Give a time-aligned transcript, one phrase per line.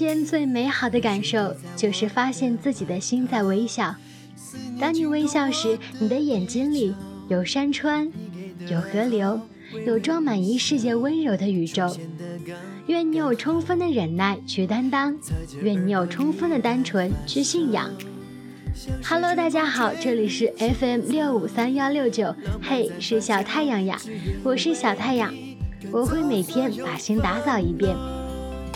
[0.00, 3.94] 间最美好的感受，就是发现自己的心在微笑。
[4.80, 6.94] 当你微笑时，你的眼睛里
[7.28, 8.10] 有山川，
[8.66, 9.38] 有河流，
[9.86, 11.94] 有装满一世界温柔的宇宙。
[12.86, 15.14] 愿你有充分的忍耐去担当，
[15.60, 17.90] 愿你有充分的单纯去信仰。
[19.04, 24.00] Hello，大家好，这里是 FM 六五三幺六九，嘿，是小太阳呀，
[24.42, 25.30] 我是小太阳，
[25.92, 27.94] 我会每天把心打扫一遍。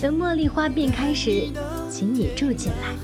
[0.05, 1.49] 等茉莉花变开时，
[1.91, 2.95] 请你住进来。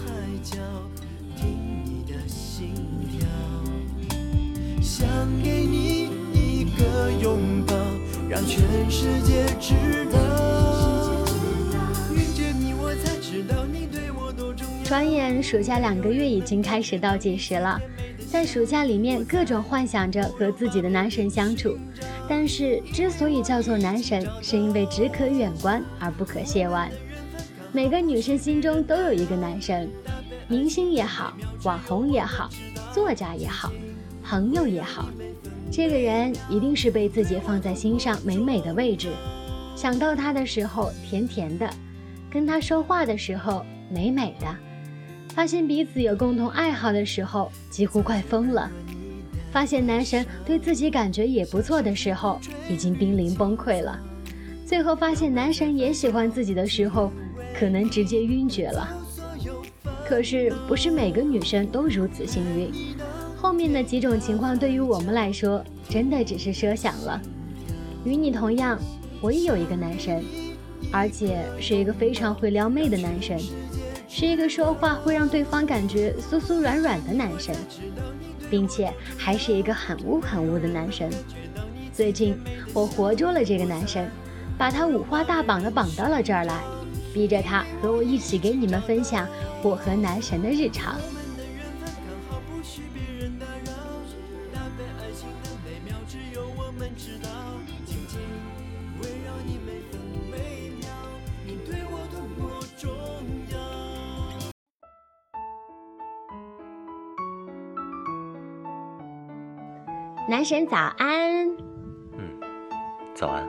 [4.82, 5.08] 想
[5.42, 7.74] 给你一个拥抱，
[8.28, 8.60] 让全
[8.90, 9.72] 世界知
[10.12, 10.18] 道。
[12.12, 14.84] 遇见你，我才知道你对我多重要。
[14.84, 17.80] 转眼暑假两个月已经开始倒计时了，
[18.30, 21.76] 在暑假里面，各种幻想着和自己的男神相处。
[22.28, 26.88] 但是，之所以叫做男神，是因为只可远观而不可亵玩。
[27.72, 29.90] 每个女生心中都有一个男神，
[30.46, 32.48] 明星也好，网红也好，
[32.94, 33.72] 作家也好，
[34.22, 35.08] 朋友也好，
[35.72, 39.08] 这个人一定是被自己放在心上美美的位置。
[39.74, 41.68] 想到他的时候，甜甜的；
[42.30, 44.46] 跟他说话的时候，美美的；
[45.34, 48.70] 发现彼此有共同爱好的时候，几乎快疯了。
[49.52, 53.98] 发现男神对自己感觉也不错的时候，已经濒临崩溃了。
[54.64, 57.10] 最后发现男神也喜欢自己的时候，
[57.54, 58.88] 可能直接晕厥了。
[60.06, 62.70] 可是不是每个女生都如此幸运。
[63.36, 67.20] 后面的几种情况对于我们来说，真的只是设想了。
[68.04, 68.78] 与你同样，
[69.20, 70.22] 我也有一个男神，
[70.92, 73.38] 而且是一个非常会撩妹的男神，
[74.12, 77.54] 是一个说话会让对方感觉酥酥软软的男神。
[78.50, 81.08] 并且还是一个很污很污的男神。
[81.92, 82.36] 最近
[82.74, 84.10] 我活捉了这个男神，
[84.58, 86.60] 把他五花大绑的绑到了这儿来，
[87.14, 89.28] 逼着他和我一起给你们分享
[89.62, 90.96] 我和男神的日常。
[96.08, 97.30] 只有我们知道
[110.30, 111.48] 男神早安，
[112.16, 112.38] 嗯，
[113.16, 113.44] 早安。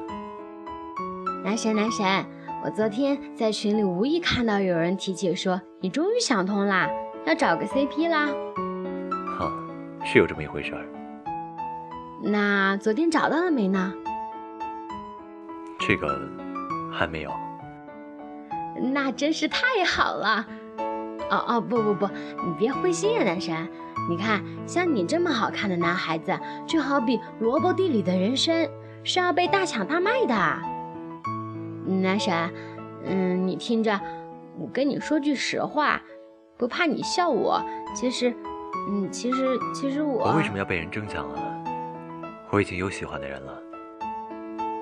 [1.44, 2.26] 男神男神，
[2.66, 6.90] 我昨天在群里无意看到有人提起说，你终于想通啦，
[7.24, 8.26] 要找个 CP 啦。
[9.38, 9.52] 哈，
[10.04, 10.84] 是有这么一回事儿。
[12.24, 13.94] 那昨天找到了没呢？
[15.82, 16.20] 这个
[16.92, 17.32] 还没有。
[18.92, 20.48] 那真是太好了。
[21.32, 22.08] 哦哦不不不，
[22.46, 23.68] 你别灰心啊，男神。
[24.10, 26.38] 你看，像你这么好看的男孩子，
[26.68, 28.70] 就好比萝卜地里的人参，
[29.04, 30.36] 是要被大抢大卖的。
[32.02, 32.34] 男神，
[33.06, 34.00] 嗯，你听着，
[34.58, 36.02] 我跟你说句实话，
[36.58, 37.64] 不怕你笑我。
[37.96, 38.34] 其实，
[38.90, 40.26] 嗯，其实，其实我……
[40.26, 41.64] 我为什么要被人争抢啊？
[42.50, 43.62] 我已经有喜欢的人了。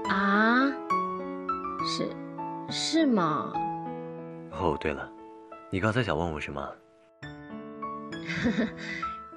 [0.10, 0.72] 啊？
[1.86, 2.10] 是，
[2.70, 3.52] 是吗？
[4.52, 5.10] 哦，对了，
[5.72, 6.62] 你刚才想问我什么？
[8.44, 8.68] 呵呵。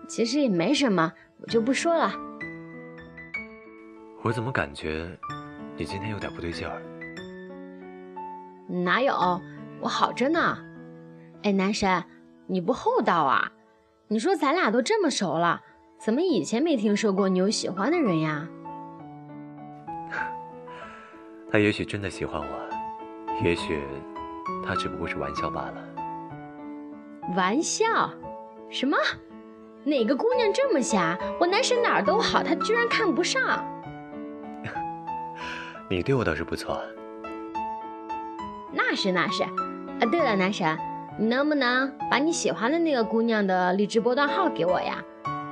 [0.09, 2.13] 其实也没什么，我就不说了。
[4.23, 5.19] 我怎么感觉
[5.77, 6.81] 你今天有点不对劲儿？
[8.69, 9.41] 哪有，
[9.81, 10.59] 我好着呢。
[11.43, 12.05] 哎，男神，
[12.47, 13.51] 你不厚道啊？
[14.09, 15.63] 你说咱俩都这么熟了，
[15.99, 18.47] 怎么以前没听说过你有喜欢的人呀？
[21.51, 22.69] 他也许真的喜欢我，
[23.43, 23.83] 也许
[24.65, 25.92] 他只不过是玩笑罢了。
[27.37, 28.11] 玩笑？
[28.71, 28.97] 什么？
[29.85, 31.19] 哪个姑娘这么瞎？
[31.41, 33.65] 我男神哪儿都好，他居然看不上。
[35.91, 36.81] 你对我倒是不错。
[38.73, 39.43] 那是那是。
[39.43, 40.79] 啊，对了，男神，
[41.19, 45.03] 你能不能把你喜欢的那个姑娘的荔枝波段号给我呀？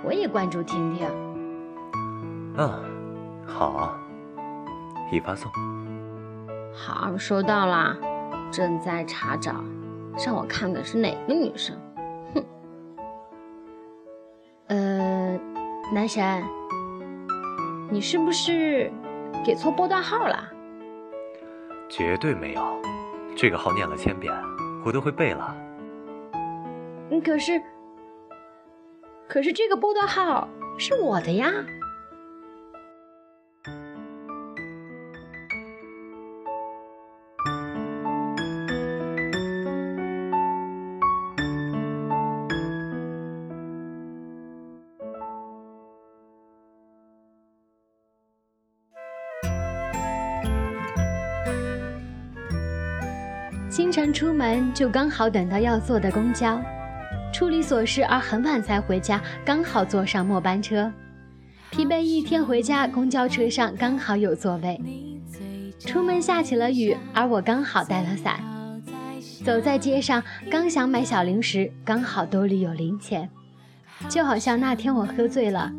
[0.02, 1.08] 我也关注听听。
[2.56, 2.72] 嗯，
[3.46, 3.94] 好，
[5.12, 5.50] 已发送。
[6.72, 7.96] 好，收到了，
[8.50, 9.62] 正在查找，
[10.24, 11.76] 让我看看是哪个女生。
[12.34, 12.44] 哼
[15.92, 16.44] 男神，
[17.90, 18.92] 你是不是
[19.44, 20.48] 给错拨段号了？
[21.88, 22.80] 绝对没有，
[23.34, 24.32] 这个号念了千遍，
[24.84, 25.56] 我都会背了。
[27.10, 27.60] 嗯，可是，
[29.28, 30.48] 可是这个波段号
[30.78, 31.52] 是我的呀。
[53.80, 56.60] 清晨出门就刚好等到要坐的公交，
[57.32, 60.92] 处理琐事而很晚才回家，刚好坐上末班车。
[61.70, 64.78] 疲惫一天回家，公交车上刚好有座位。
[65.78, 68.38] 出门下起了雨，而我刚好带了伞。
[69.42, 73.30] 走在街上，刚想买小零食，刚好兜里有零钱。
[74.10, 75.72] 就好像那天我喝醉了，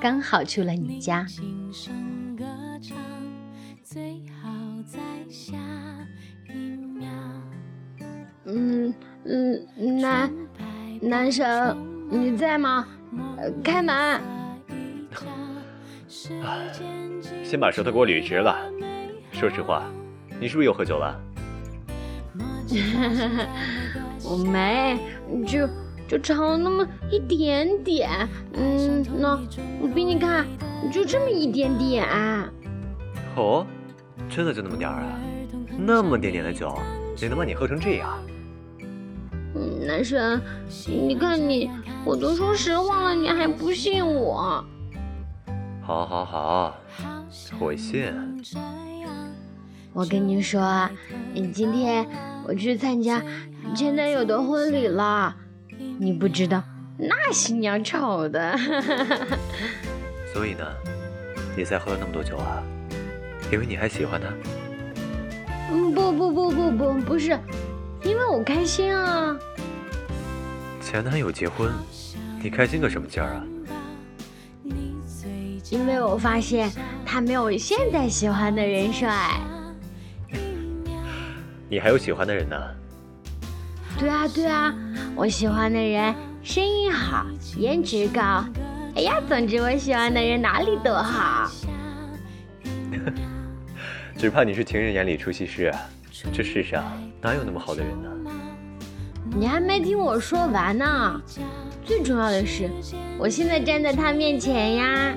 [0.00, 1.24] 刚好去了你家。
[8.46, 8.94] 嗯
[9.24, 10.30] 嗯，男
[11.00, 11.76] 男神，
[12.10, 12.86] 你在吗？
[13.62, 13.94] 开门。
[16.42, 16.70] 唉，
[17.42, 18.56] 先把舌头给我捋直了。
[19.32, 19.84] 说实话，
[20.40, 21.20] 你是不是又喝酒了？
[24.24, 24.98] 我没，
[25.46, 25.68] 就
[26.08, 28.08] 就尝了那么一点点。
[28.54, 29.38] 嗯，那
[29.80, 30.46] 我给你看，
[30.92, 32.06] 就这么一点点。
[33.36, 33.66] 哦，
[34.28, 35.18] 真的就那么点儿啊？
[35.76, 36.76] 那么点点的酒，
[37.20, 38.18] 也能把你喝成这样？
[39.54, 40.40] 嗯，男神，
[40.86, 41.70] 你看你，
[42.04, 44.64] 我都说实话了，你还不信我。
[45.80, 46.74] 好，好，好，
[47.60, 48.12] 我信。
[49.92, 50.88] 我跟你说，
[51.52, 52.04] 今天
[52.46, 53.22] 我去参加
[53.76, 55.36] 前男友的婚礼了，
[55.98, 56.62] 你不知道，
[56.98, 58.58] 那新娘丑的。
[60.34, 60.66] 所以呢，
[61.56, 62.60] 你才喝了那么多酒啊？
[63.52, 64.26] 因为你还喜欢他？
[65.70, 67.38] 嗯，不不不不不，不是，
[68.04, 69.36] 因为我开心啊。
[70.80, 71.72] 前男友结婚，
[72.42, 73.42] 你开心个什么劲儿啊？
[75.70, 76.70] 因为我发现
[77.04, 79.40] 他没有现在喜欢的人帅。
[81.68, 82.56] 你还有喜欢的人呢？
[83.98, 84.74] 对啊对啊，
[85.16, 88.44] 我喜欢的人声音好，颜值高。
[88.94, 91.50] 哎呀，总之我喜欢的人哪里都好。
[94.16, 95.74] 只怕你是情人眼里出西施，
[96.32, 96.84] 这世上
[97.20, 98.08] 哪有那么好的人呢？
[99.36, 101.20] 你还没听我说完呢。
[101.84, 102.70] 最重要的是，
[103.18, 105.14] 我现在站在他面前呀。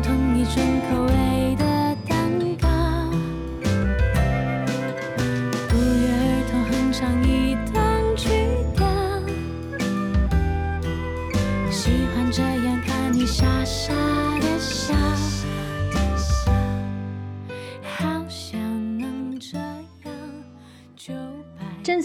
[0.00, 1.27] 正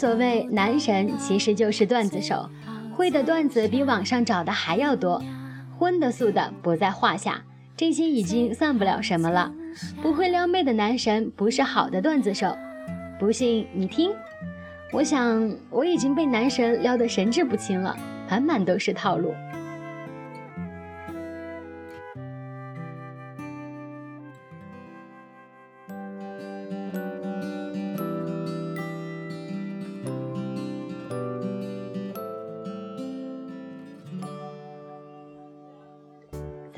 [0.03, 2.49] 所谓男神其实就是段子手，
[2.93, 5.23] 会的段子比网上找的还要多，
[5.77, 7.41] 荤的素的不在话下，
[7.77, 9.49] 这些已经算不了什么了。
[10.01, 12.53] 不会撩妹的男神不是好的段子手，
[13.17, 14.11] 不信你听。
[14.91, 17.95] 我想我已经被男神撩得神志不清了，
[18.29, 19.33] 满满都是套路。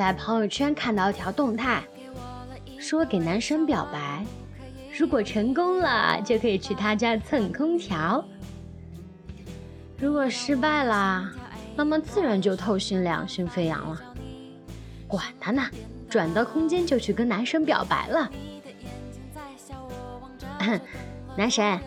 [0.05, 1.81] 在朋友圈看到一条动态，
[2.77, 4.23] 说给男生表白，
[4.95, 8.23] 如果成功了就可以去他家蹭空调；
[9.97, 11.27] 如果失败了，
[11.75, 13.99] 那么自然就透心凉、心飞扬了。
[15.07, 15.63] 管他呢，
[16.07, 18.29] 转到空间就去跟男生表白了。
[21.35, 21.79] 男神，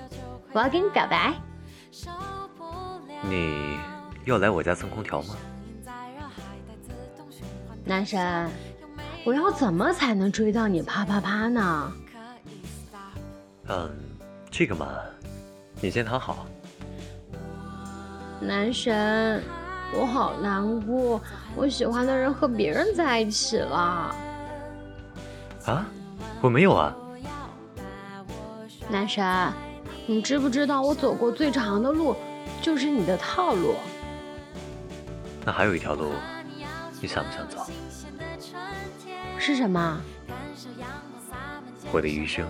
[0.52, 1.34] 我要跟你表白。
[3.30, 3.78] 你
[4.24, 5.36] 要来我家蹭空调吗？
[7.88, 8.50] 男神，
[9.24, 11.92] 我要怎么才能追到你啪啪啪呢？
[13.66, 13.90] 嗯，
[14.50, 14.86] 这个嘛，
[15.80, 16.44] 你先躺好。
[18.42, 19.42] 男神，
[19.94, 21.18] 我好难过，
[21.56, 24.14] 我喜欢的人和别人在一起了。
[25.64, 25.86] 啊？
[26.42, 26.94] 我没有啊。
[28.90, 29.50] 男神，
[30.04, 32.14] 你知不知道我走过最长的路
[32.60, 33.76] 就是你的套路？
[35.42, 36.12] 那还有一条路。
[37.00, 37.66] 你想不想走？
[39.38, 40.00] 是什么？
[41.92, 42.46] 我的余生。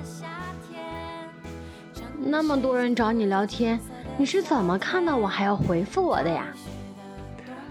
[2.19, 3.79] 那么多人找你聊天，
[4.17, 6.47] 你是怎么看到我还要回复我的呀？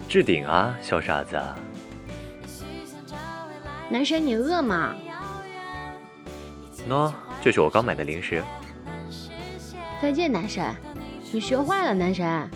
[0.08, 1.38] 置顶啊，小傻子。
[3.90, 4.94] 男神，你饿吗？
[6.88, 8.42] 喏，这是我刚买的零食。
[10.00, 10.74] 再见，男神。
[11.30, 12.48] 你学坏了，男神。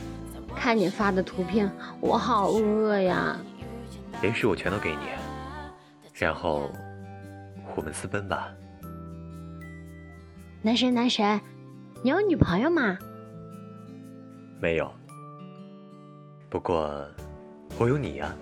[0.56, 3.36] 看你发的图片，我好饿呀。
[4.22, 5.08] 零食我全都给你，
[6.14, 6.70] 然后
[7.74, 8.48] 我们私奔吧。
[10.62, 11.40] 男神，男神，
[12.04, 12.96] 你有女朋友吗？
[14.60, 14.88] 没有，
[16.48, 17.04] 不过
[17.76, 18.32] 我有你呀。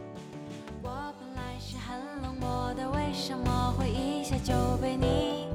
[0.83, 5.49] 我本来是很冷漠的为什么会一下就被你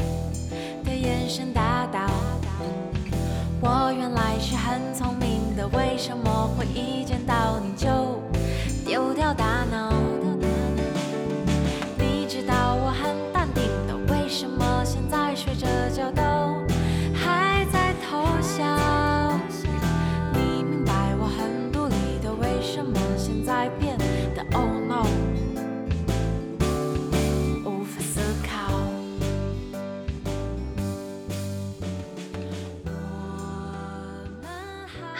[0.83, 2.07] 的眼神打倒？
[3.61, 7.87] 我原来是很聪明的，为什么会一见到你就
[8.87, 9.94] 丢掉大脑？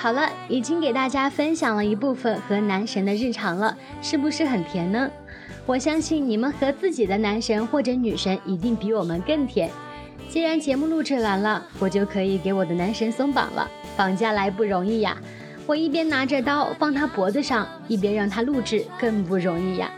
[0.06, 5.10] 好了，已经给大家分享了一部分和男神的日常了，是不是很甜呢？
[5.66, 9.68] 我相信你们和自己的男神或者女神一定比我们更甜。
[10.30, 13.68] 既然节目录制完了，我就可以给我的男神松绑了。
[13.98, 15.18] 绑架来不容易呀，
[15.66, 19.90] 我一边拿着刀放他脖子上，一边让他录制更不容易呀。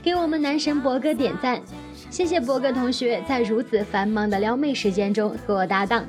[0.00, 1.60] 给我们男神博哥点赞，
[2.10, 6.06] 谢谢博哥同学在如此繁忙的撩妹时间中和我搭档。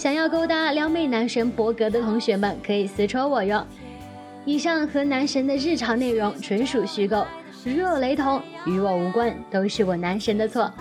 [0.00, 3.66] 想要勾搭撩妹男神博格的同学们，可以私戳我哟。
[4.46, 7.26] 以上和男神的日常内容纯属虚构，
[7.62, 10.72] 如有雷同，与我无关，都是我男神的错。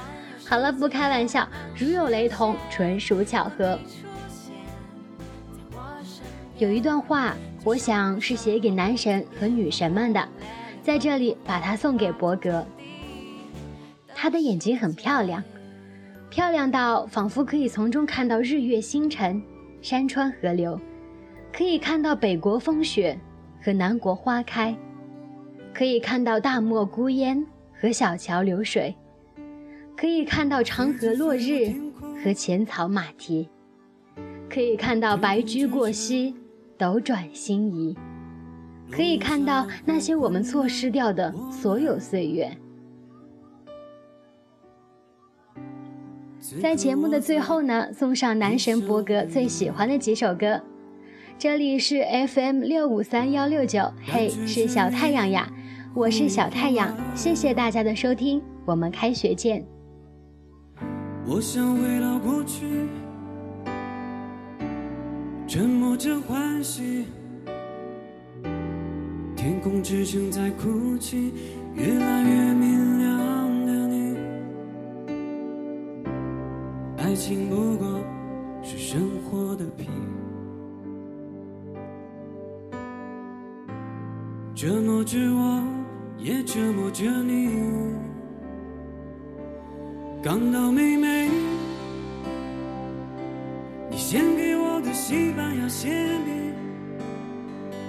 [0.45, 1.45] 好了，不开玩笑，
[1.77, 3.77] 如有雷同，纯属巧合。
[6.57, 7.35] 有一段话，
[7.65, 10.29] 我想是写给男神和女神们的，
[10.81, 12.65] 在这里把它送给博格。
[14.15, 15.43] 他的眼睛很漂亮。
[16.29, 19.41] 漂亮到仿佛可以从中看到日月星辰、
[19.81, 20.79] 山川河流，
[21.51, 23.19] 可以看到北国风雪
[23.61, 24.75] 和南国花开，
[25.73, 27.43] 可以看到大漠孤烟
[27.73, 28.95] 和小桥流水，
[29.97, 31.73] 可以看到长河落日
[32.23, 33.49] 和浅草马蹄，
[34.47, 36.35] 可以看到白驹过隙、
[36.77, 37.97] 斗转星移，
[38.91, 42.55] 可以看到那些我们错失掉的所有岁月。
[46.57, 50.59] 在节目的最后呢，送上男神博格最喜欢的几首歌。
[51.37, 55.47] 这里是 FM 六五三幺六九，嘿，是小太阳呀，
[55.93, 59.63] 我是小太阳，谢谢大家的收听，我们开学见。
[61.27, 62.65] 我想回到过去，
[65.47, 67.05] 沉默着欢喜，
[69.35, 71.31] 天空之城在哭泣，
[71.75, 72.88] 越来越明
[77.19, 77.99] 爱情不过
[78.63, 79.89] 是生活的皮，
[84.55, 85.61] 折磨着我，
[86.17, 87.49] 也折磨着你。
[90.23, 91.29] 港岛妹妹，
[93.91, 95.91] 你献给我的西班牙馅
[96.23, 96.53] 饼，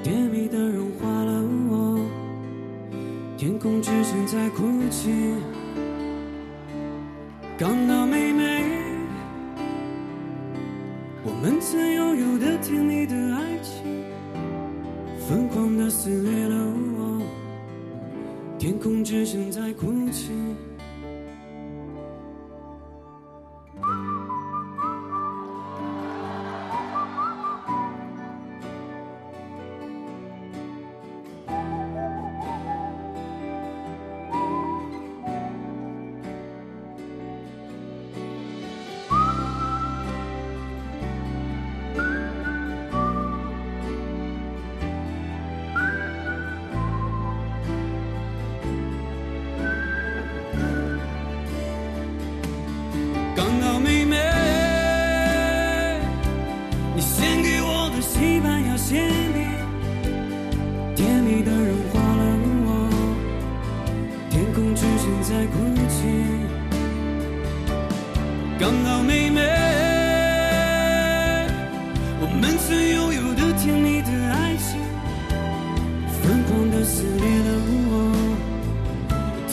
[0.02, 2.00] 甜蜜的融化了我。
[3.36, 5.12] 天空之城在哭泣，
[7.56, 8.29] 港岛妹
[11.42, 13.82] 我们曾拥有的甜蜜的爱情，
[15.26, 16.54] 疯狂的撕裂了
[16.98, 17.22] 我。
[18.58, 20.32] 天空之城在哭泣。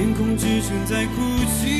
[0.00, 1.79] 天空之城在哭泣。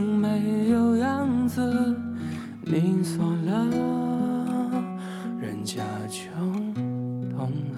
[1.53, 1.61] 子，
[2.61, 3.67] 你锁了，
[5.41, 6.31] 人家就
[7.35, 7.77] 懂了。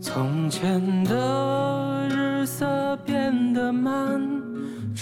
[0.00, 4.20] 从前的日色变得慢，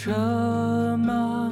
[0.05, 1.49] 车马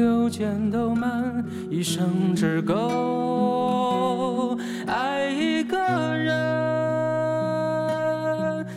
[0.00, 4.56] 邮件都慢，一生只够
[4.86, 5.76] 爱一个
[6.16, 6.36] 人。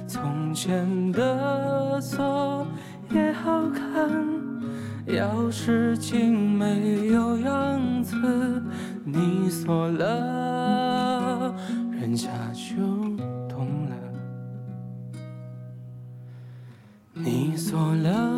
[0.08, 2.66] 从前的锁
[3.14, 4.10] 也好看，
[5.06, 8.18] 钥匙精没有样子，
[9.06, 11.54] 你锁了，
[11.92, 12.74] 人家就
[13.48, 13.96] 懂了。
[17.14, 18.31] 你锁了。